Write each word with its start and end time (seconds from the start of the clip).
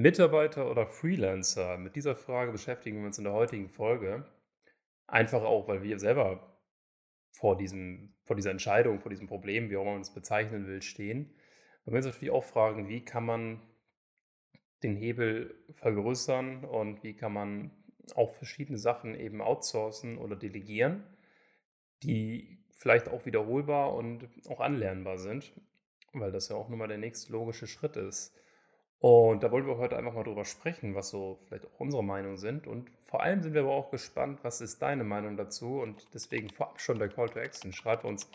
Mitarbeiter 0.00 0.70
oder 0.70 0.86
Freelancer? 0.86 1.76
Mit 1.76 1.96
dieser 1.96 2.16
Frage 2.16 2.52
beschäftigen 2.52 2.98
wir 3.00 3.06
uns 3.06 3.18
in 3.18 3.24
der 3.24 3.32
heutigen 3.32 3.68
Folge. 3.68 4.24
Einfach 5.06 5.42
auch, 5.42 5.68
weil 5.68 5.82
wir 5.82 5.98
selber 5.98 6.58
vor, 7.32 7.56
diesem, 7.56 8.14
vor 8.24 8.36
dieser 8.36 8.50
Entscheidung, 8.50 9.00
vor 9.00 9.10
diesem 9.10 9.26
Problem, 9.26 9.70
wie 9.70 9.76
auch 9.76 9.82
immer 9.82 9.92
man 9.92 10.00
es 10.00 10.14
bezeichnen 10.14 10.66
will, 10.66 10.82
stehen. 10.82 11.34
Und 11.84 11.92
wir 11.92 11.98
uns 11.98 12.06
natürlich 12.06 12.32
auch 12.32 12.44
fragen, 12.44 12.88
wie 12.88 13.04
kann 13.04 13.24
man 13.24 13.60
den 14.82 14.96
Hebel 14.96 15.54
vergrößern 15.72 16.64
und 16.64 17.02
wie 17.02 17.14
kann 17.14 17.32
man 17.32 17.70
auch 18.14 18.34
verschiedene 18.34 18.78
Sachen 18.78 19.14
eben 19.14 19.40
outsourcen 19.40 20.18
oder 20.18 20.36
delegieren, 20.36 21.04
die 22.02 22.64
vielleicht 22.72 23.08
auch 23.08 23.26
wiederholbar 23.26 23.94
und 23.94 24.28
auch 24.48 24.60
anlernbar 24.60 25.18
sind, 25.18 25.52
weil 26.12 26.32
das 26.32 26.48
ja 26.48 26.56
auch 26.56 26.68
nun 26.68 26.78
mal 26.78 26.88
der 26.88 26.98
nächste 26.98 27.32
logische 27.32 27.66
Schritt 27.66 27.96
ist. 27.96 28.34
Und 29.00 29.42
da 29.42 29.50
wollen 29.50 29.66
wir 29.66 29.78
heute 29.78 29.96
einfach 29.96 30.12
mal 30.12 30.24
drüber 30.24 30.44
sprechen, 30.44 30.94
was 30.94 31.08
so 31.08 31.38
vielleicht 31.48 31.64
auch 31.66 31.80
unsere 31.80 32.04
Meinungen 32.04 32.36
sind. 32.36 32.66
Und 32.66 32.90
vor 33.00 33.22
allem 33.22 33.42
sind 33.42 33.54
wir 33.54 33.62
aber 33.62 33.72
auch 33.72 33.90
gespannt, 33.90 34.40
was 34.42 34.60
ist 34.60 34.82
deine 34.82 35.04
Meinung 35.04 35.38
dazu? 35.38 35.80
Und 35.80 36.06
deswegen 36.12 36.50
vorab 36.50 36.80
schon 36.80 36.98
der 36.98 37.08
Call 37.08 37.30
to 37.30 37.38
Action. 37.38 37.72
Schreib 37.72 38.04
uns 38.04 38.30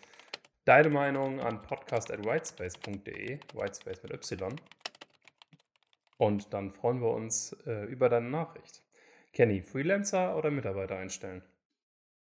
deine 0.65 0.89
Meinung 0.89 1.39
an 1.39 1.61
podcast.whitespace.de, 1.61 3.39
Whitespace 3.53 4.01
mit 4.01 4.13
Y. 4.13 4.55
Und 6.17 6.51
dann 6.51 6.71
freuen 6.71 6.99
wir 6.99 7.11
uns 7.11 7.53
äh, 7.67 7.85
über 7.85 8.09
deine 8.09 8.29
Nachricht. 8.29 8.81
Kenny, 9.33 9.61
Freelancer 9.61 10.35
oder 10.35 10.49
Mitarbeiter 10.49 10.97
einstellen? 10.97 11.43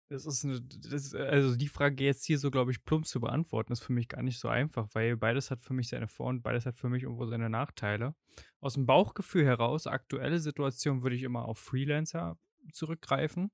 Das 0.09 0.25
ist, 0.25 0.45
eine, 0.45 0.61
das 0.61 1.13
also 1.13 1.57
die 1.57 1.67
Frage 1.67 2.05
jetzt 2.05 2.23
hier 2.23 2.39
so, 2.39 2.49
glaube 2.49 2.71
ich, 2.71 2.85
plump 2.85 3.05
zu 3.05 3.19
beantworten, 3.19 3.73
ist 3.73 3.83
für 3.83 3.91
mich 3.91 4.07
gar 4.07 4.21
nicht 4.21 4.39
so 4.39 4.47
einfach, 4.47 4.87
weil 4.93 5.17
beides 5.17 5.51
hat 5.51 5.61
für 5.61 5.73
mich 5.73 5.89
seine 5.89 6.07
Vor- 6.07 6.27
und 6.27 6.43
beides 6.43 6.65
hat 6.65 6.77
für 6.77 6.87
mich 6.87 7.03
irgendwo 7.03 7.25
seine 7.25 7.49
Nachteile. 7.49 8.15
Aus 8.61 8.75
dem 8.75 8.85
Bauchgefühl 8.85 9.45
heraus, 9.45 9.85
aktuelle 9.85 10.39
Situation, 10.39 11.03
würde 11.03 11.17
ich 11.17 11.23
immer 11.23 11.43
auf 11.43 11.59
Freelancer 11.59 12.39
zurückgreifen, 12.71 13.51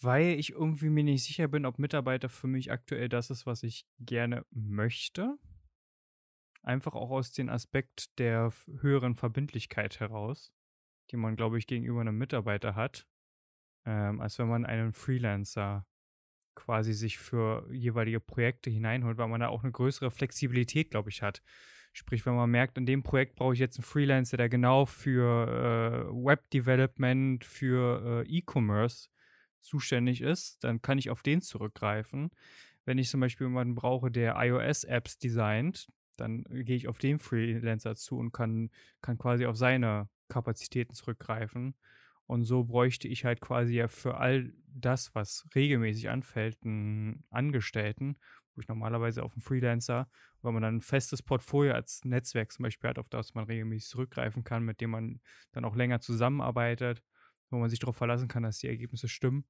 weil 0.00 0.38
ich 0.38 0.52
irgendwie 0.52 0.88
mir 0.88 1.04
nicht 1.04 1.24
sicher 1.24 1.48
bin, 1.48 1.66
ob 1.66 1.78
Mitarbeiter 1.78 2.30
für 2.30 2.46
mich 2.46 2.72
aktuell 2.72 3.10
das 3.10 3.28
ist, 3.28 3.44
was 3.44 3.62
ich 3.64 3.86
gerne 3.98 4.46
möchte. 4.50 5.36
Einfach 6.62 6.94
auch 6.94 7.10
aus 7.10 7.32
dem 7.32 7.50
Aspekt 7.50 8.18
der 8.18 8.54
höheren 8.80 9.16
Verbindlichkeit 9.16 10.00
heraus, 10.00 10.50
die 11.10 11.18
man, 11.18 11.36
glaube 11.36 11.58
ich, 11.58 11.66
gegenüber 11.66 12.00
einem 12.00 12.16
Mitarbeiter 12.16 12.74
hat 12.74 13.06
ähm, 13.88 14.20
als 14.20 14.38
wenn 14.38 14.48
man 14.48 14.66
einen 14.66 14.92
Freelancer 14.92 15.86
quasi 16.54 16.92
sich 16.92 17.16
für 17.16 17.66
jeweilige 17.72 18.20
Projekte 18.20 18.68
hineinholt, 18.68 19.16
weil 19.16 19.28
man 19.28 19.40
da 19.40 19.48
auch 19.48 19.62
eine 19.62 19.72
größere 19.72 20.10
Flexibilität, 20.10 20.90
glaube 20.90 21.08
ich, 21.08 21.22
hat. 21.22 21.42
Sprich, 21.94 22.26
wenn 22.26 22.34
man 22.34 22.50
merkt, 22.50 22.76
in 22.76 22.84
dem 22.84 23.02
Projekt 23.02 23.36
brauche 23.36 23.54
ich 23.54 23.60
jetzt 23.60 23.78
einen 23.78 23.84
Freelancer, 23.84 24.36
der 24.36 24.50
genau 24.50 24.84
für 24.84 26.04
äh, 26.06 26.12
Web-Development, 26.12 27.44
für 27.44 28.24
äh, 28.26 28.28
E-Commerce 28.28 29.08
zuständig 29.60 30.20
ist, 30.20 30.62
dann 30.62 30.82
kann 30.82 30.98
ich 30.98 31.08
auf 31.08 31.22
den 31.22 31.40
zurückgreifen. 31.40 32.30
Wenn 32.84 32.98
ich 32.98 33.08
zum 33.08 33.20
Beispiel 33.20 33.46
jemanden 33.46 33.74
brauche, 33.74 34.10
der 34.10 34.34
iOS-Apps 34.36 35.18
designt, 35.18 35.88
dann 36.18 36.44
gehe 36.50 36.76
ich 36.76 36.88
auf 36.88 36.98
den 36.98 37.20
Freelancer 37.20 37.96
zu 37.96 38.18
und 38.18 38.32
kann, 38.32 38.70
kann 39.00 39.16
quasi 39.16 39.46
auf 39.46 39.56
seine 39.56 40.10
Kapazitäten 40.28 40.92
zurückgreifen. 40.92 41.74
Und 42.28 42.44
so 42.44 42.64
bräuchte 42.64 43.08
ich 43.08 43.24
halt 43.24 43.40
quasi 43.40 43.74
ja 43.74 43.88
für 43.88 44.18
all 44.18 44.52
das, 44.66 45.14
was 45.14 45.48
regelmäßig 45.54 46.10
anfällt, 46.10 46.58
einen 46.62 47.24
Angestellten, 47.30 48.18
wo 48.54 48.60
ich 48.60 48.68
normalerweise 48.68 49.22
auf 49.22 49.32
einen 49.32 49.40
Freelancer, 49.40 50.10
weil 50.42 50.52
man 50.52 50.62
dann 50.62 50.76
ein 50.76 50.80
festes 50.82 51.22
Portfolio 51.22 51.72
als 51.72 52.04
Netzwerk 52.04 52.52
zum 52.52 52.64
Beispiel 52.64 52.90
hat, 52.90 52.98
auf 52.98 53.08
das 53.08 53.32
man 53.32 53.44
regelmäßig 53.44 53.88
zurückgreifen 53.88 54.44
kann, 54.44 54.62
mit 54.62 54.82
dem 54.82 54.90
man 54.90 55.20
dann 55.52 55.64
auch 55.64 55.74
länger 55.74 56.00
zusammenarbeitet, 56.00 57.02
wo 57.48 57.56
man 57.56 57.70
sich 57.70 57.78
darauf 57.78 57.96
verlassen 57.96 58.28
kann, 58.28 58.42
dass 58.42 58.58
die 58.58 58.68
Ergebnisse 58.68 59.08
stimmen, 59.08 59.46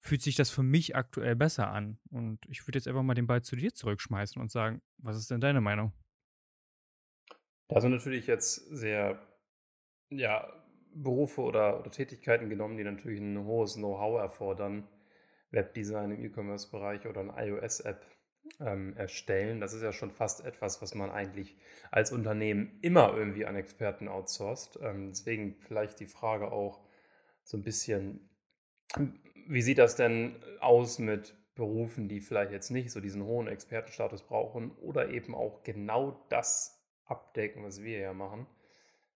fühlt 0.00 0.20
sich 0.20 0.34
das 0.34 0.50
für 0.50 0.64
mich 0.64 0.96
aktuell 0.96 1.36
besser 1.36 1.70
an. 1.70 2.00
Und 2.10 2.44
ich 2.48 2.66
würde 2.66 2.78
jetzt 2.78 2.88
einfach 2.88 3.04
mal 3.04 3.14
den 3.14 3.28
Ball 3.28 3.42
zu 3.42 3.54
dir 3.54 3.72
zurückschmeißen 3.72 4.42
und 4.42 4.50
sagen, 4.50 4.82
was 4.98 5.16
ist 5.16 5.30
denn 5.30 5.40
deine 5.40 5.60
Meinung? 5.60 5.92
Da 7.68 7.80
sind 7.80 7.92
natürlich 7.92 8.26
jetzt 8.26 8.56
sehr, 8.76 9.24
ja, 10.08 10.52
Berufe 10.94 11.42
oder, 11.42 11.80
oder 11.80 11.90
Tätigkeiten 11.90 12.48
genommen, 12.48 12.76
die 12.76 12.84
natürlich 12.84 13.20
ein 13.20 13.44
hohes 13.44 13.74
Know-how 13.74 14.20
erfordern. 14.20 14.88
Webdesign 15.50 16.12
im 16.12 16.24
E-Commerce-Bereich 16.24 17.06
oder 17.06 17.20
eine 17.20 17.34
iOS-App 17.36 18.06
ähm, 18.60 18.96
erstellen. 18.96 19.60
Das 19.60 19.72
ist 19.72 19.82
ja 19.82 19.92
schon 19.92 20.10
fast 20.10 20.44
etwas, 20.44 20.80
was 20.80 20.94
man 20.94 21.10
eigentlich 21.10 21.56
als 21.90 22.12
Unternehmen 22.12 22.78
immer 22.82 23.16
irgendwie 23.16 23.46
an 23.46 23.56
Experten 23.56 24.08
outsourced. 24.08 24.78
Ähm, 24.82 25.08
deswegen 25.08 25.56
vielleicht 25.60 26.00
die 26.00 26.06
Frage 26.06 26.52
auch 26.52 26.86
so 27.42 27.56
ein 27.56 27.62
bisschen, 27.62 28.30
wie 29.48 29.62
sieht 29.62 29.78
das 29.78 29.96
denn 29.96 30.36
aus 30.60 30.98
mit 30.98 31.36
Berufen, 31.54 32.08
die 32.08 32.20
vielleicht 32.20 32.52
jetzt 32.52 32.70
nicht 32.70 32.90
so 32.90 33.00
diesen 33.00 33.24
hohen 33.24 33.48
Expertenstatus 33.48 34.22
brauchen 34.22 34.70
oder 34.76 35.10
eben 35.10 35.34
auch 35.34 35.62
genau 35.62 36.24
das 36.30 36.80
abdecken, 37.04 37.64
was 37.64 37.82
wir 37.82 37.98
ja 37.98 38.14
machen. 38.14 38.46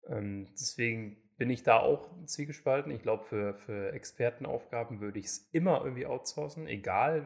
Ähm, 0.06 0.48
deswegen 0.52 1.18
bin 1.40 1.48
ich 1.48 1.62
da 1.62 1.78
auch 1.78 2.06
zwiegespalten. 2.26 2.92
Ich 2.92 3.00
glaube, 3.00 3.24
für, 3.24 3.54
für 3.54 3.94
Expertenaufgaben 3.94 5.00
würde 5.00 5.18
ich 5.18 5.24
es 5.24 5.48
immer 5.52 5.82
irgendwie 5.82 6.04
outsourcen, 6.04 6.66
egal 6.66 7.24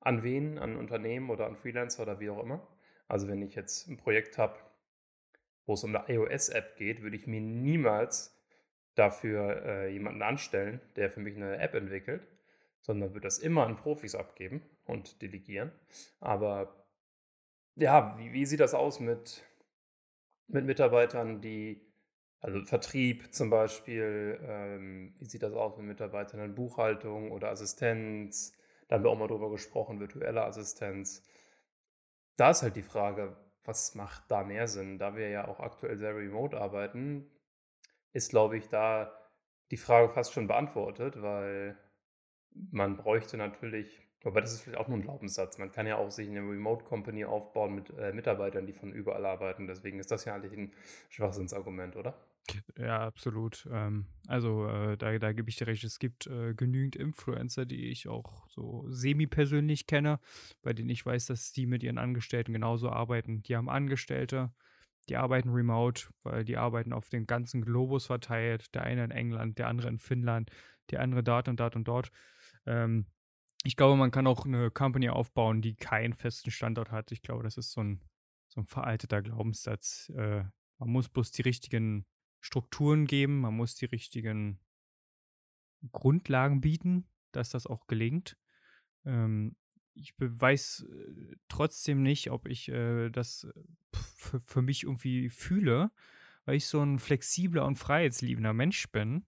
an 0.00 0.22
wen, 0.22 0.58
an 0.58 0.76
Unternehmen 0.76 1.30
oder 1.30 1.46
an 1.46 1.56
Freelancer 1.56 2.02
oder 2.02 2.20
wie 2.20 2.28
auch 2.28 2.42
immer. 2.42 2.68
Also 3.06 3.26
wenn 3.26 3.40
ich 3.40 3.54
jetzt 3.54 3.88
ein 3.88 3.96
Projekt 3.96 4.36
habe, 4.36 4.58
wo 5.64 5.72
es 5.72 5.84
um 5.84 5.96
eine 5.96 6.04
iOS-App 6.06 6.76
geht, 6.76 7.00
würde 7.00 7.16
ich 7.16 7.26
mir 7.26 7.40
niemals 7.40 8.38
dafür 8.94 9.64
äh, 9.64 9.88
jemanden 9.90 10.20
anstellen, 10.20 10.78
der 10.96 11.10
für 11.10 11.20
mich 11.20 11.34
eine 11.34 11.56
App 11.56 11.72
entwickelt, 11.72 12.28
sondern 12.82 13.14
würde 13.14 13.24
das 13.24 13.38
immer 13.38 13.66
an 13.66 13.76
Profis 13.76 14.14
abgeben 14.14 14.60
und 14.84 15.22
delegieren. 15.22 15.72
Aber 16.20 16.84
ja, 17.74 18.18
wie, 18.18 18.34
wie 18.34 18.44
sieht 18.44 18.60
das 18.60 18.74
aus 18.74 19.00
mit, 19.00 19.42
mit 20.46 20.66
Mitarbeitern, 20.66 21.40
die 21.40 21.87
also 22.40 22.64
Vertrieb 22.64 23.34
zum 23.34 23.50
Beispiel, 23.50 24.38
ähm, 24.42 25.14
wie 25.18 25.24
sieht 25.24 25.42
das 25.42 25.54
aus 25.54 25.76
mit 25.76 25.86
Mitarbeitern 25.86 26.40
in 26.40 26.54
Buchhaltung 26.54 27.32
oder 27.32 27.50
Assistenz? 27.50 28.52
Da 28.86 28.96
haben 28.96 29.04
wir 29.04 29.10
auch 29.10 29.18
mal 29.18 29.28
drüber 29.28 29.50
gesprochen, 29.50 30.00
virtuelle 30.00 30.44
Assistenz. 30.44 31.22
Da 32.36 32.50
ist 32.50 32.62
halt 32.62 32.76
die 32.76 32.82
Frage, 32.82 33.36
was 33.64 33.94
macht 33.94 34.30
da 34.30 34.44
mehr 34.44 34.68
Sinn? 34.68 34.98
Da 34.98 35.16
wir 35.16 35.28
ja 35.28 35.48
auch 35.48 35.60
aktuell 35.60 35.98
sehr 35.98 36.16
remote 36.16 36.58
arbeiten, 36.58 37.30
ist, 38.12 38.30
glaube 38.30 38.56
ich, 38.56 38.68
da 38.68 39.12
die 39.70 39.76
Frage 39.76 40.08
fast 40.08 40.32
schon 40.32 40.46
beantwortet, 40.46 41.20
weil 41.20 41.76
man 42.54 42.96
bräuchte 42.96 43.36
natürlich 43.36 44.08
aber 44.24 44.40
das 44.40 44.52
ist 44.52 44.62
vielleicht 44.62 44.78
auch 44.78 44.88
nur 44.88 44.98
ein 44.98 45.02
Glaubenssatz. 45.02 45.58
Man 45.58 45.70
kann 45.70 45.86
ja 45.86 45.96
auch 45.96 46.10
sich 46.10 46.28
eine 46.28 46.40
Remote 46.40 46.84
Company 46.84 47.24
aufbauen 47.24 47.74
mit 47.74 47.90
äh, 47.90 48.12
Mitarbeitern, 48.12 48.66
die 48.66 48.72
von 48.72 48.92
überall 48.92 49.24
arbeiten. 49.24 49.66
Deswegen 49.66 50.00
ist 50.00 50.10
das 50.10 50.24
ja 50.24 50.34
eigentlich 50.34 50.52
ein 50.52 50.72
Schwachsinnsargument, 51.08 51.96
oder? 51.96 52.18
Ja, 52.78 53.00
absolut. 53.00 53.66
Ähm, 53.70 54.06
also 54.26 54.66
äh, 54.66 54.96
da, 54.96 55.18
da 55.18 55.32
gebe 55.32 55.48
ich 55.50 55.56
dir 55.56 55.66
recht. 55.66 55.84
Es 55.84 55.98
gibt 55.98 56.26
äh, 56.26 56.54
genügend 56.54 56.96
Influencer, 56.96 57.66
die 57.66 57.88
ich 57.88 58.08
auch 58.08 58.48
so 58.48 58.86
semi-persönlich 58.88 59.86
kenne, 59.86 60.20
bei 60.62 60.72
denen 60.72 60.90
ich 60.90 61.04
weiß, 61.04 61.26
dass 61.26 61.52
die 61.52 61.66
mit 61.66 61.82
ihren 61.82 61.98
Angestellten 61.98 62.52
genauso 62.52 62.90
arbeiten. 62.90 63.42
Die 63.42 63.56
haben 63.56 63.68
Angestellte, 63.68 64.52
die 65.08 65.16
arbeiten 65.16 65.50
remote, 65.50 66.08
weil 66.22 66.44
die 66.44 66.56
arbeiten 66.56 66.92
auf 66.92 67.08
den 67.08 67.26
ganzen 67.26 67.62
Globus 67.62 68.06
verteilt. 68.06 68.74
Der 68.74 68.82
eine 68.82 69.04
in 69.04 69.10
England, 69.10 69.58
der 69.58 69.68
andere 69.68 69.88
in 69.88 69.98
Finnland, 69.98 70.50
der 70.90 71.00
andere 71.00 71.22
dort 71.22 71.48
und 71.48 71.60
dort 71.60 71.76
und 71.76 71.88
dort. 71.88 72.10
Ähm, 72.66 73.06
ich 73.64 73.76
glaube, 73.76 73.96
man 73.96 74.10
kann 74.10 74.26
auch 74.26 74.46
eine 74.46 74.70
Company 74.70 75.08
aufbauen, 75.08 75.62
die 75.62 75.74
keinen 75.74 76.14
festen 76.14 76.50
Standort 76.50 76.92
hat. 76.92 77.10
Ich 77.12 77.22
glaube, 77.22 77.42
das 77.42 77.56
ist 77.56 77.72
so 77.72 77.82
ein, 77.82 78.00
so 78.48 78.60
ein 78.60 78.66
veralteter 78.66 79.20
Glaubenssatz. 79.20 80.10
Äh, 80.16 80.44
man 80.78 80.90
muss 80.90 81.08
bloß 81.08 81.32
die 81.32 81.42
richtigen 81.42 82.06
Strukturen 82.48 83.06
geben, 83.06 83.40
man 83.40 83.54
muss 83.54 83.74
die 83.74 83.84
richtigen 83.84 84.58
Grundlagen 85.92 86.62
bieten, 86.62 87.06
dass 87.30 87.50
das 87.50 87.66
auch 87.66 87.86
gelingt. 87.86 88.38
Ähm, 89.04 89.54
ich 89.92 90.14
weiß 90.16 90.86
äh, 90.88 91.36
trotzdem 91.48 92.02
nicht, 92.02 92.30
ob 92.30 92.48
ich 92.48 92.70
äh, 92.70 93.10
das 93.10 93.46
für 94.46 94.62
mich 94.62 94.84
irgendwie 94.84 95.28
fühle, 95.28 95.90
weil 96.46 96.56
ich 96.56 96.66
so 96.66 96.82
ein 96.82 96.98
flexibler 96.98 97.66
und 97.66 97.76
freiheitsliebender 97.76 98.54
Mensch 98.54 98.90
bin 98.90 99.26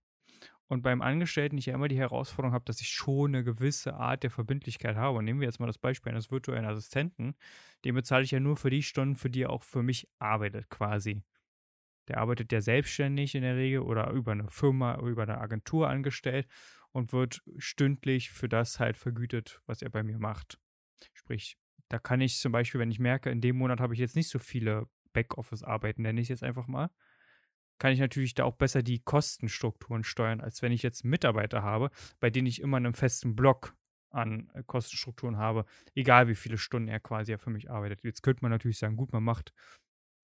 und 0.67 0.81
beim 0.81 1.03
Angestellten 1.03 1.59
ich 1.59 1.67
ja 1.67 1.75
immer 1.75 1.89
die 1.89 1.99
Herausforderung 1.99 2.55
habe, 2.55 2.65
dass 2.65 2.81
ich 2.81 2.89
schon 2.89 3.35
eine 3.35 3.45
gewisse 3.45 3.95
Art 3.97 4.23
der 4.23 4.31
Verbindlichkeit 4.31 4.97
habe. 4.97 5.19
Und 5.19 5.27
nehmen 5.27 5.41
wir 5.41 5.47
jetzt 5.47 5.61
mal 5.61 5.67
das 5.67 5.79
Beispiel 5.79 6.13
eines 6.13 6.31
virtuellen 6.31 6.65
Assistenten. 6.65 7.35
Den 7.85 7.97
bezahle 7.97 8.25
ich 8.25 8.31
ja 8.31 8.41
nur 8.41 8.57
für 8.57 8.71
die 8.71 8.83
Stunden, 8.83 9.15
für 9.15 9.29
die 9.29 9.43
er 9.43 9.51
auch 9.51 9.65
für 9.65 9.83
mich 9.83 10.09
arbeitet, 10.19 10.71
quasi. 10.71 11.23
Der 12.09 12.19
arbeitet 12.19 12.53
ja 12.53 12.61
selbstständig 12.61 13.35
in 13.35 13.43
der 13.43 13.57
Regel 13.57 13.81
oder 13.81 14.11
über 14.11 14.33
eine 14.33 14.49
Firma, 14.49 14.99
über 15.01 15.23
eine 15.23 15.39
Agentur 15.39 15.89
angestellt 15.89 16.49
und 16.93 17.13
wird 17.13 17.43
stündlich 17.59 18.31
für 18.31 18.49
das 18.49 18.81
halt 18.81 18.97
vergütet, 18.97 19.61
was 19.67 19.83
er 19.83 19.91
bei 19.91 20.03
mir 20.03 20.19
macht. 20.19 20.59
Sprich, 21.15 21.57
da 21.89 21.99
kann 21.99 22.21
ich 22.21 22.39
zum 22.39 22.53
Beispiel, 22.53 22.81
wenn 22.81 22.91
ich 22.91 22.99
merke, 22.99 23.31
in 23.31 23.41
dem 23.41 23.57
Monat 23.57 23.81
habe 23.81 23.95
ich 23.95 24.01
jetzt 24.01 24.17
nicht 24.17 24.29
so 24.29 24.39
viele 24.39 24.87
Backoffice-Arbeit, 25.13 25.99
nenne 25.99 26.21
ich 26.21 26.27
es 26.27 26.41
jetzt 26.41 26.45
einfach 26.45 26.67
mal, 26.67 26.91
kann 27.79 27.93
ich 27.93 27.99
natürlich 27.99 28.35
da 28.35 28.45
auch 28.45 28.57
besser 28.57 28.83
die 28.83 29.01
Kostenstrukturen 29.01 30.05
steuern, 30.05 30.41
als 30.41 30.63
wenn 30.63 30.71
ich 30.71 30.83
jetzt 30.83 31.05
Mitarbeiter 31.05 31.63
habe, 31.63 31.91
bei 32.21 32.31
denen 32.31 32.47
ich 32.47 32.61
immer 32.61 32.77
einen 32.77 32.95
festen 32.95 33.35
Block 33.35 33.75
an 34.11 34.51
äh, 34.55 34.63
Kostenstrukturen 34.65 35.39
habe, 35.39 35.65
egal 35.95 36.29
wie 36.29 36.35
viele 36.35 36.59
Stunden 36.59 36.89
er 36.89 37.01
quasi 37.01 37.33
ja 37.33 37.39
für 37.39 37.51
mich 37.51 37.71
arbeitet. 37.71 38.05
Jetzt 38.05 38.23
könnte 38.23 38.43
man 38.43 38.51
natürlich 38.51 38.79
sagen, 38.79 38.97
gut, 38.97 39.13
man 39.13 39.25
macht 39.25 39.53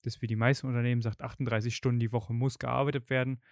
das 0.07 0.23
wie 0.23 0.27
die 0.27 0.37
meisten 0.37 0.67
Unternehmen 0.67 1.03
sagt, 1.03 1.23
38 1.23 1.75
Stunden 1.75 2.01
die 2.01 2.13
Woche 2.13 2.33
muss 2.33 2.59
gearbeitet 2.59 3.11
werden. 3.11 3.43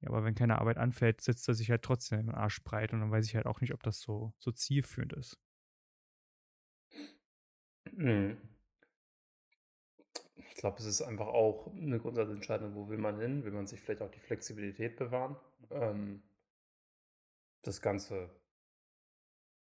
Ja, 0.00 0.08
aber 0.08 0.24
wenn 0.24 0.34
keine 0.34 0.58
Arbeit 0.58 0.78
anfällt, 0.78 1.20
setzt 1.20 1.46
er 1.48 1.54
sich 1.54 1.70
halt 1.70 1.82
trotzdem 1.82 2.26
den 2.26 2.34
Arsch 2.34 2.62
breit 2.64 2.92
und 2.92 3.00
dann 3.00 3.10
weiß 3.10 3.26
ich 3.26 3.36
halt 3.36 3.46
auch 3.46 3.60
nicht, 3.60 3.74
ob 3.74 3.82
das 3.82 4.00
so, 4.00 4.32
so 4.38 4.50
zielführend 4.50 5.12
ist. 5.12 5.38
Mhm. 7.92 8.38
Ich 10.36 10.54
glaube, 10.54 10.78
es 10.78 10.86
ist 10.86 11.02
einfach 11.02 11.26
auch 11.26 11.72
eine 11.74 11.98
Grundsatzentscheidung, 11.98 12.74
wo 12.74 12.88
will 12.88 12.98
man 12.98 13.18
hin? 13.18 13.44
Will 13.44 13.52
man 13.52 13.66
sich 13.66 13.80
vielleicht 13.80 14.02
auch 14.02 14.10
die 14.10 14.20
Flexibilität 14.20 14.96
bewahren? 14.96 15.36
Ähm, 15.70 16.22
das 17.62 17.80
Ganze 17.80 18.30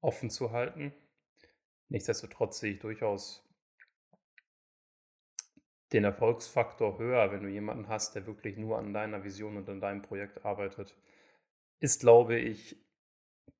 offen 0.01 0.31
zu 0.31 0.53
halten. 0.53 0.93
Nichtsdestotrotz 1.89 2.61
sehe 2.61 2.75
ich 2.75 2.79
durchaus 2.79 3.46
den 5.93 6.05
Erfolgsfaktor 6.05 6.99
höher, 6.99 7.31
wenn 7.33 7.43
du 7.43 7.49
jemanden 7.49 7.89
hast, 7.89 8.15
der 8.15 8.27
wirklich 8.27 8.57
nur 8.57 8.79
an 8.79 8.93
deiner 8.93 9.25
Vision 9.25 9.57
und 9.57 9.69
an 9.69 9.81
deinem 9.81 10.03
Projekt 10.03 10.45
arbeitet, 10.45 10.97
ist, 11.81 12.01
glaube 12.01 12.39
ich, 12.39 12.77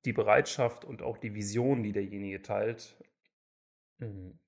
die 0.05 0.13
Bereitschaft 0.13 0.85
und 0.85 1.01
auch 1.01 1.17
die 1.17 1.33
Vision, 1.33 1.83
die 1.83 1.93
derjenige 1.93 2.41
teilt, 2.41 3.01
mhm, 3.99 4.39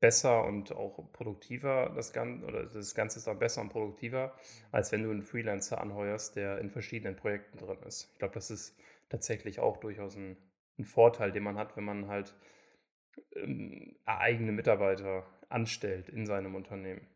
besser 0.00 0.44
und 0.44 0.72
auch 0.72 1.12
produktiver, 1.12 1.92
das 1.94 2.12
Ganze, 2.12 2.46
oder 2.46 2.64
das 2.64 2.94
Ganze 2.94 3.18
ist 3.18 3.26
dann 3.26 3.38
besser 3.38 3.60
und 3.60 3.70
produktiver, 3.70 4.34
als 4.70 4.92
wenn 4.92 5.02
du 5.02 5.10
einen 5.10 5.22
Freelancer 5.22 5.80
anheuerst, 5.80 6.36
der 6.36 6.58
in 6.58 6.70
verschiedenen 6.70 7.16
Projekten 7.16 7.58
drin 7.58 7.82
ist. 7.86 8.10
Ich 8.12 8.18
glaube, 8.18 8.34
das 8.34 8.50
ist 8.50 8.78
tatsächlich 9.08 9.60
auch 9.60 9.78
durchaus 9.78 10.16
ein, 10.16 10.36
ein 10.78 10.84
Vorteil, 10.84 11.32
den 11.32 11.42
man 11.42 11.58
hat, 11.58 11.76
wenn 11.76 11.84
man 11.84 12.08
halt 12.08 12.34
ähm, 13.34 13.96
eigene 14.04 14.52
Mitarbeiter 14.52 15.26
anstellt 15.48 16.08
in 16.08 16.26
seinem 16.26 16.54
Unternehmen. 16.54 17.06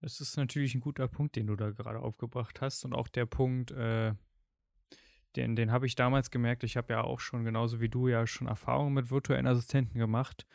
Das 0.00 0.20
ist 0.20 0.36
natürlich 0.36 0.74
ein 0.74 0.80
guter 0.80 1.08
Punkt, 1.08 1.36
den 1.36 1.46
du 1.46 1.56
da 1.56 1.70
gerade 1.70 2.00
aufgebracht 2.00 2.60
hast. 2.60 2.84
Und 2.84 2.94
auch 2.94 3.08
der 3.08 3.26
Punkt, 3.26 3.70
äh, 3.70 4.14
den, 5.36 5.56
den 5.56 5.70
habe 5.70 5.86
ich 5.86 5.94
damals 5.94 6.30
gemerkt. 6.30 6.64
Ich 6.64 6.76
habe 6.76 6.92
ja 6.94 7.02
auch 7.02 7.20
schon, 7.20 7.44
genauso 7.44 7.80
wie 7.80 7.88
du, 7.88 8.08
ja 8.08 8.26
schon 8.26 8.46
Erfahrungen 8.46 8.94
mit 8.94 9.10
virtuellen 9.10 9.46
Assistenten 9.46 9.98
gemacht. 9.98 10.46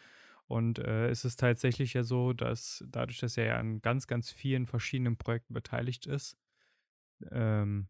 Und 0.47 0.79
äh, 0.79 1.09
es 1.09 1.25
ist 1.25 1.39
tatsächlich 1.39 1.93
ja 1.93 2.03
so, 2.03 2.33
dass 2.33 2.83
dadurch, 2.87 3.19
dass 3.19 3.37
er 3.37 3.45
ja 3.45 3.57
an 3.57 3.81
ganz, 3.81 4.07
ganz 4.07 4.31
vielen 4.31 4.67
verschiedenen 4.67 5.17
Projekten 5.17 5.53
beteiligt 5.53 6.05
ist, 6.05 6.37
ähm, 7.31 7.87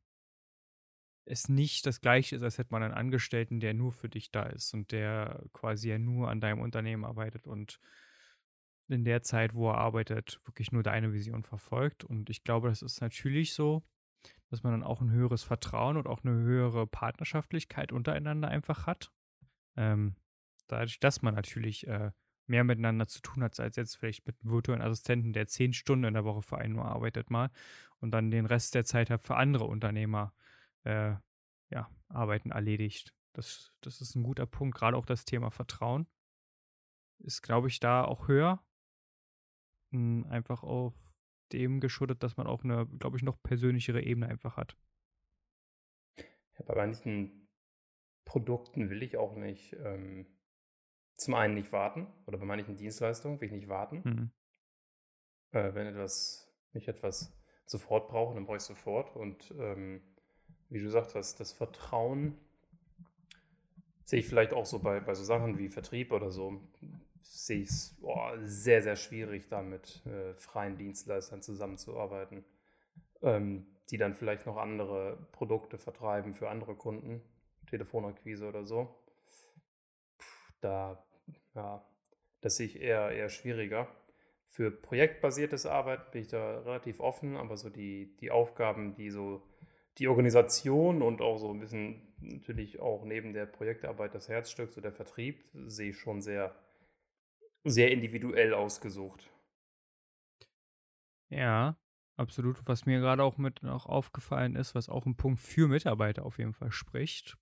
es 1.25 1.49
nicht 1.49 1.85
das 1.85 2.01
gleiche 2.01 2.35
ist, 2.35 2.43
als 2.43 2.57
hätte 2.57 2.71
man 2.71 2.83
einen 2.83 2.93
Angestellten, 2.93 3.59
der 3.59 3.73
nur 3.73 3.91
für 3.91 4.09
dich 4.09 4.31
da 4.31 4.43
ist 4.43 4.73
und 4.73 4.91
der 4.91 5.43
quasi 5.53 5.89
ja 5.89 5.97
nur 5.97 6.29
an 6.29 6.39
deinem 6.39 6.59
Unternehmen 6.59 7.03
arbeitet 7.03 7.47
und 7.47 7.79
in 8.87 9.03
der 9.03 9.23
Zeit, 9.23 9.53
wo 9.53 9.69
er 9.69 9.77
arbeitet, 9.77 10.39
wirklich 10.45 10.71
nur 10.71 10.83
deine 10.83 11.13
Vision 11.13 11.43
verfolgt. 11.43 12.03
Und 12.03 12.29
ich 12.29 12.43
glaube, 12.43 12.69
das 12.69 12.81
ist 12.81 13.01
natürlich 13.01 13.53
so, 13.53 13.83
dass 14.49 14.63
man 14.63 14.73
dann 14.73 14.83
auch 14.83 15.01
ein 15.01 15.11
höheres 15.11 15.43
Vertrauen 15.43 15.97
und 15.97 16.07
auch 16.07 16.23
eine 16.23 16.33
höhere 16.33 16.87
Partnerschaftlichkeit 16.87 17.91
untereinander 17.91 18.47
einfach 18.47 18.85
hat. 18.85 19.11
Ähm, 19.75 20.15
dadurch, 20.67 20.99
dass 20.99 21.21
man 21.21 21.35
natürlich 21.35 21.87
äh, 21.87 22.11
mehr 22.47 22.63
miteinander 22.63 23.07
zu 23.07 23.21
tun 23.21 23.43
hat, 23.43 23.59
als 23.59 23.75
jetzt 23.75 23.97
vielleicht 23.97 24.25
mit 24.27 24.39
einem 24.41 24.51
virtuellen 24.51 24.81
Assistenten, 24.81 25.33
der 25.33 25.47
zehn 25.47 25.73
Stunden 25.73 26.05
in 26.05 26.13
der 26.13 26.25
Woche 26.25 26.41
für 26.41 26.57
einen 26.57 26.75
nur 26.75 26.85
arbeitet 26.85 27.29
mal 27.29 27.49
und 27.99 28.11
dann 28.11 28.31
den 28.31 28.45
Rest 28.45 28.75
der 28.75 28.85
Zeit 28.85 29.09
hat 29.09 29.23
für 29.23 29.35
andere 29.35 29.65
Unternehmer 29.65 30.33
äh, 30.83 31.15
ja, 31.69 31.89
Arbeiten 32.09 32.51
erledigt. 32.51 33.13
Das, 33.33 33.73
das 33.81 34.01
ist 34.01 34.15
ein 34.15 34.23
guter 34.23 34.45
Punkt. 34.45 34.77
Gerade 34.77 34.95
auch 34.95 35.05
das 35.05 35.25
Thema 35.25 35.49
Vertrauen 35.49 36.07
ist, 37.19 37.41
glaube 37.41 37.67
ich, 37.67 37.79
da 37.79 38.03
auch 38.03 38.27
höher. 38.27 38.63
Einfach 40.29 40.63
auf 40.63 40.93
dem 41.51 41.79
geschuldet, 41.79 42.23
dass 42.23 42.37
man 42.37 42.47
auch 42.47 42.63
eine, 42.63 42.87
glaube 42.99 43.17
ich, 43.17 43.23
noch 43.23 43.41
persönlichere 43.41 44.01
Ebene 44.01 44.27
einfach 44.27 44.57
hat. 44.57 44.75
Ja, 46.17 46.65
bei 46.65 46.75
manchen 46.75 47.47
Produkten 48.25 48.89
will 48.89 49.03
ich 49.03 49.17
auch 49.17 49.35
nicht 49.35 49.73
ähm, 49.73 50.25
zum 51.15 51.35
einen 51.35 51.53
nicht 51.53 51.71
warten 51.71 52.07
oder 52.25 52.37
bei 52.37 52.45
manchen 52.45 52.75
Dienstleistungen 52.75 53.39
will 53.39 53.47
ich 53.47 53.53
nicht 53.53 53.69
warten. 53.69 54.01
Mhm. 54.03 54.31
Äh, 55.51 55.73
wenn 55.73 55.87
etwas, 55.87 56.53
ich 56.73 56.87
etwas 56.87 57.37
sofort 57.65 58.09
brauche, 58.09 58.35
dann 58.35 58.45
brauche 58.45 58.57
ich 58.57 58.63
es 58.63 58.67
sofort. 58.67 59.15
Und 59.15 59.53
ähm, 59.57 60.01
wie 60.69 60.79
du 60.79 60.85
gesagt 60.85 61.15
hast, 61.15 61.39
das 61.39 61.51
Vertrauen 61.51 62.37
sehe 64.03 64.19
ich 64.19 64.27
vielleicht 64.27 64.53
auch 64.53 64.65
so 64.65 64.79
bei, 64.79 64.99
bei 64.99 65.13
so 65.13 65.23
Sachen 65.23 65.57
wie 65.57 65.69
Vertrieb 65.69 66.11
oder 66.11 66.31
so 66.31 66.61
sehe 67.31 67.61
ich 67.61 67.69
es 67.69 67.95
sehr, 68.43 68.81
sehr 68.81 68.95
schwierig, 68.95 69.47
da 69.49 69.61
mit 69.61 70.05
äh, 70.05 70.33
freien 70.35 70.77
Dienstleistern 70.77 71.41
zusammenzuarbeiten, 71.41 72.45
ähm, 73.21 73.65
die 73.89 73.97
dann 73.97 74.15
vielleicht 74.15 74.45
noch 74.45 74.57
andere 74.57 75.27
Produkte 75.31 75.77
vertreiben 75.77 76.33
für 76.33 76.49
andere 76.49 76.75
Kunden, 76.75 77.21
Telefonakquise 77.67 78.47
oder 78.47 78.63
so. 78.65 78.95
Da, 80.61 81.03
ja, 81.53 81.85
das 82.41 82.57
sehe 82.57 82.67
ich 82.67 82.81
eher, 82.81 83.11
eher 83.11 83.29
schwieriger. 83.29 83.87
Für 84.45 84.71
projektbasiertes 84.71 85.65
Arbeiten 85.65 86.11
bin 86.11 86.21
ich 86.21 86.27
da 86.29 86.59
relativ 86.59 86.99
offen, 86.99 87.35
aber 87.35 87.57
so 87.57 87.69
die, 87.69 88.15
die 88.17 88.31
Aufgaben, 88.31 88.93
die 88.95 89.09
so 89.09 89.41
die 89.97 90.07
Organisation 90.07 91.01
und 91.01 91.21
auch 91.21 91.37
so 91.37 91.51
ein 91.51 91.59
bisschen 91.59 92.01
natürlich 92.19 92.79
auch 92.79 93.03
neben 93.03 93.33
der 93.33 93.45
Projektarbeit 93.45 94.15
das 94.15 94.29
Herzstück, 94.29 94.71
so 94.71 94.81
der 94.81 94.91
Vertrieb, 94.91 95.43
sehe 95.67 95.91
ich 95.91 95.97
schon 95.97 96.21
sehr 96.21 96.55
sehr 97.65 97.91
individuell 97.91 98.53
ausgesucht. 98.53 99.29
Ja, 101.29 101.77
absolut. 102.17 102.61
Was 102.65 102.85
mir 102.85 102.99
gerade 102.99 103.23
auch 103.23 103.37
mit 103.37 103.63
noch 103.63 103.85
aufgefallen 103.85 104.55
ist, 104.55 104.75
was 104.75 104.89
auch 104.89 105.05
ein 105.05 105.17
Punkt 105.17 105.39
für 105.39 105.67
Mitarbeiter 105.67 106.25
auf 106.25 106.37
jeden 106.37 106.53
Fall 106.53 106.71
spricht, 106.71 107.37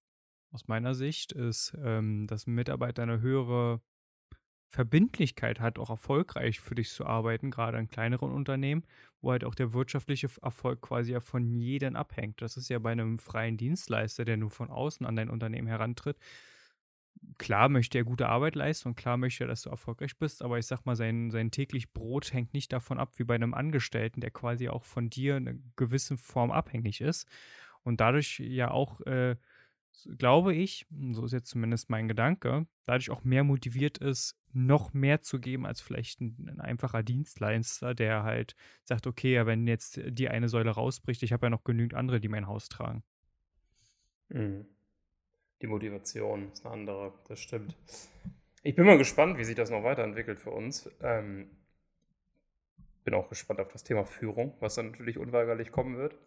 aus 0.52 0.68
meiner 0.68 0.96
Sicht, 0.96 1.32
ist, 1.32 1.76
ähm, 1.84 2.26
dass 2.28 2.48
ein 2.48 2.56
Mitarbeiter 2.56 3.04
eine 3.04 3.22
höhere 3.22 3.82
Verbindlichkeit 4.74 5.60
hat, 5.60 5.78
auch 5.78 5.92
erfolgreich 5.92 6.60
für 6.60 6.74
dich 6.74 6.90
zu 6.90 7.06
arbeiten, 7.06 7.52
gerade 7.52 7.78
in 7.78 7.90
kleineren 7.90 8.32
Unternehmen, 8.32 8.84
wo 9.22 9.32
halt 9.32 9.44
auch 9.44 9.54
der 9.54 9.72
wirtschaftliche 9.74 10.30
Erfolg 10.42 10.82
quasi 10.82 11.12
ja 11.12 11.20
von 11.20 11.46
jedem 11.46 11.96
abhängt. 11.96 12.42
Das 12.42 12.58
ist 12.58 12.70
ja 12.70 12.80
bei 12.80 12.92
einem 12.92 13.20
freien 13.20 13.58
Dienstleister, 13.58 14.26
der 14.26 14.38
nur 14.38 14.50
von 14.50 14.72
außen 14.72 15.06
an 15.06 15.16
dein 15.16 15.30
Unternehmen 15.30 15.68
herantritt, 15.68 16.18
klar 17.38 17.70
möchte 17.70 17.98
er 17.98 18.04
gute 18.04 18.30
Arbeit 18.30 18.56
leisten 18.56 18.90
und 18.90 18.96
klar 18.96 19.18
möchte 19.18 19.44
er, 19.44 19.48
dass 19.48 19.64
du 19.64 19.70
erfolgreich 19.70 20.18
bist, 20.18 20.42
aber 20.42 20.58
ich 20.58 20.66
sag 20.66 20.86
mal, 20.86 20.96
sein, 20.96 21.32
sein 21.32 21.52
täglich 21.52 21.92
Brot 21.92 22.34
hängt 22.34 22.54
nicht 22.54 22.72
davon 22.74 23.00
ab, 23.00 23.12
wie 23.18 23.24
bei 23.24 23.36
einem 23.36 23.54
Angestellten, 23.54 24.22
der 24.22 24.32
quasi 24.32 24.70
auch 24.70 24.84
von 24.84 25.10
dir 25.10 25.38
in 25.38 25.48
einer 25.48 25.60
gewissen 25.76 26.18
Form 26.18 26.52
abhängig 26.52 27.02
ist 27.02 27.28
und 27.84 28.02
dadurch 28.02 28.40
ja 28.40 28.72
auch, 28.72 29.02
äh, 29.02 29.36
glaube 30.18 30.56
ich, 30.56 30.88
so 31.12 31.26
ist 31.26 31.34
jetzt 31.34 31.50
zumindest 31.50 31.90
mein 31.90 32.08
Gedanke, 32.08 32.66
dadurch 32.86 33.12
auch 33.12 33.24
mehr 33.24 33.44
motiviert 33.44 34.00
ist, 34.00 34.36
noch 34.52 34.94
mehr 34.94 35.22
zu 35.22 35.40
geben 35.40 35.66
als 35.66 35.82
vielleicht 35.82 36.22
ein, 36.22 36.48
ein 36.48 36.60
einfacher 36.60 37.04
Dienstleister, 37.04 37.94
der 37.94 38.24
halt 38.24 38.56
sagt, 38.84 39.08
okay, 39.08 39.34
ja, 39.34 39.46
wenn 39.46 39.68
jetzt 39.68 40.00
die 40.06 40.30
eine 40.30 40.50
Säule 40.50 40.72
rausbricht, 40.72 41.24
ich 41.24 41.34
habe 41.34 41.46
ja 41.46 41.50
noch 41.50 41.64
genügend 41.64 41.94
andere, 41.94 42.20
die 42.20 42.30
mein 42.30 42.48
Haus 42.48 42.70
tragen. 42.70 43.04
Mhm 44.30 44.66
die 45.64 45.68
Motivation 45.68 46.52
ist 46.52 46.66
eine 46.66 46.74
andere, 46.76 47.14
das 47.30 47.40
stimmt. 47.40 47.76
Ich 48.64 48.76
bin 48.76 48.86
mal 48.86 48.98
gespannt, 48.98 49.38
wie 49.38 49.46
sich 49.46 49.56
das 49.56 49.72
noch 49.72 49.84
weiterentwickelt 49.84 50.40
für 50.40 50.52
uns. 50.52 50.92
Ähm, 51.02 51.50
bin 53.06 53.14
auch 53.14 53.30
gespannt 53.30 53.62
auf 53.62 53.72
das 53.72 53.84
Thema 53.84 54.06
Führung, 54.06 54.54
was 54.60 54.76
dann 54.76 54.92
natürlich 54.92 55.18
unweigerlich 55.18 55.72
kommen 55.72 55.98
wird. 55.98 56.18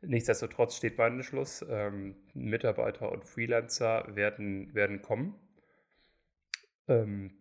Nichtsdestotrotz 0.00 0.76
steht 0.76 0.96
mein 0.96 1.14
Entschluss, 1.14 1.64
ähm, 1.68 2.16
Mitarbeiter 2.32 3.12
und 3.12 3.24
Freelancer 3.24 4.16
werden, 4.16 4.74
werden 4.74 5.02
kommen. 5.02 5.34
Ähm, 6.88 7.32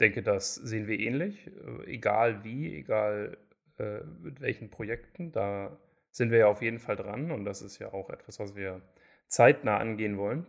denke, 0.00 0.22
das 0.22 0.56
sehen 0.56 0.88
wir 0.88 0.98
ähnlich, 0.98 1.46
äh, 1.46 1.84
egal 1.86 2.42
wie, 2.42 2.74
egal 2.74 3.38
äh, 3.78 4.00
mit 4.22 4.40
welchen 4.40 4.70
Projekten. 4.70 5.30
Da 5.30 5.78
sind 6.10 6.32
wir 6.32 6.38
ja 6.38 6.46
auf 6.48 6.62
jeden 6.62 6.80
Fall 6.80 6.96
dran 6.96 7.30
und 7.30 7.44
das 7.44 7.62
ist 7.62 7.78
ja 7.78 7.92
auch 7.92 8.10
etwas, 8.10 8.40
was 8.40 8.56
wir 8.56 8.82
zeitnah 9.28 9.78
angehen 9.78 10.16
wollen. 10.18 10.46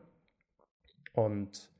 Und 1.15 1.71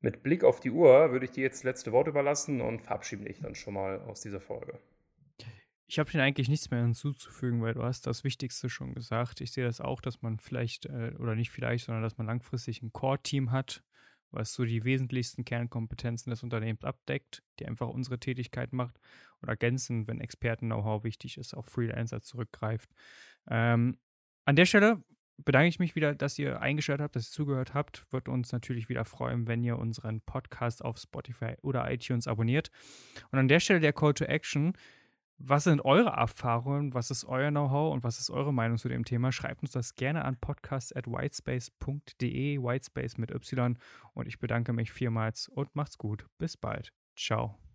mit 0.00 0.22
Blick 0.22 0.44
auf 0.44 0.60
die 0.60 0.70
Uhr 0.70 1.10
würde 1.10 1.24
ich 1.24 1.32
dir 1.32 1.42
jetzt 1.42 1.58
das 1.58 1.64
letzte 1.64 1.92
Wort 1.92 2.06
überlassen 2.06 2.60
und 2.60 2.82
verabschiede 2.82 3.22
mich 3.22 3.40
dann 3.40 3.54
schon 3.54 3.74
mal 3.74 4.00
aus 4.02 4.20
dieser 4.20 4.40
Folge. 4.40 4.78
Ich 5.90 5.98
habe 5.98 6.10
dir 6.10 6.22
eigentlich 6.22 6.50
nichts 6.50 6.70
mehr 6.70 6.82
hinzuzufügen, 6.82 7.62
weil 7.62 7.72
du 7.72 7.82
hast 7.82 8.06
das 8.06 8.22
Wichtigste 8.22 8.68
schon 8.68 8.94
gesagt. 8.94 9.40
Ich 9.40 9.52
sehe 9.52 9.64
das 9.64 9.80
auch, 9.80 10.02
dass 10.02 10.20
man 10.20 10.38
vielleicht, 10.38 10.84
äh, 10.84 11.14
oder 11.18 11.34
nicht 11.34 11.50
vielleicht, 11.50 11.86
sondern 11.86 12.02
dass 12.02 12.18
man 12.18 12.26
langfristig 12.26 12.82
ein 12.82 12.92
Core-Team 12.92 13.50
hat, 13.50 13.82
was 14.30 14.52
so 14.52 14.66
die 14.66 14.84
wesentlichsten 14.84 15.46
Kernkompetenzen 15.46 16.28
des 16.28 16.42
Unternehmens 16.42 16.84
abdeckt, 16.84 17.42
die 17.58 17.66
einfach 17.66 17.88
unsere 17.88 18.20
Tätigkeit 18.20 18.74
macht 18.74 19.00
und 19.40 19.48
ergänzen, 19.48 20.06
wenn 20.06 20.20
Experten-Know-how 20.20 21.04
wichtig 21.04 21.38
ist, 21.38 21.54
auf 21.54 21.64
Freelancer 21.64 22.20
zurückgreift. 22.20 22.90
Ähm, 23.48 23.98
an 24.44 24.56
der 24.56 24.66
Stelle 24.66 25.02
bedanke 25.44 25.68
ich 25.68 25.78
mich 25.78 25.94
wieder, 25.94 26.14
dass 26.14 26.38
ihr 26.38 26.60
eingeschaltet 26.60 27.04
habt, 27.04 27.16
dass 27.16 27.28
ihr 27.28 27.32
zugehört 27.32 27.74
habt. 27.74 28.06
Wird 28.10 28.28
uns 28.28 28.52
natürlich 28.52 28.88
wieder 28.88 29.04
freuen, 29.04 29.46
wenn 29.46 29.62
ihr 29.62 29.78
unseren 29.78 30.20
Podcast 30.20 30.84
auf 30.84 30.98
Spotify 30.98 31.54
oder 31.62 31.90
iTunes 31.90 32.26
abonniert. 32.26 32.70
Und 33.30 33.38
an 33.38 33.48
der 33.48 33.60
Stelle 33.60 33.80
der 33.80 33.92
Call 33.92 34.14
to 34.14 34.24
Action. 34.24 34.72
Was 35.40 35.64
sind 35.64 35.84
eure 35.84 36.10
Erfahrungen? 36.10 36.94
Was 36.94 37.12
ist 37.12 37.24
euer 37.24 37.50
Know-how 37.50 37.94
und 37.94 38.02
was 38.02 38.18
ist 38.18 38.28
eure 38.28 38.52
Meinung 38.52 38.76
zu 38.76 38.88
dem 38.88 39.04
Thema? 39.04 39.30
Schreibt 39.30 39.62
uns 39.62 39.70
das 39.70 39.94
gerne 39.94 40.24
an 40.24 40.36
podcast.whitespace.de, 40.36 42.58
Whitespace 42.58 43.18
mit 43.18 43.30
Y. 43.30 43.78
Und 44.14 44.26
ich 44.26 44.40
bedanke 44.40 44.72
mich 44.72 44.90
vielmals 44.90 45.48
und 45.48 45.76
macht's 45.76 45.96
gut. 45.96 46.26
Bis 46.38 46.56
bald. 46.56 46.92
Ciao. 47.14 47.67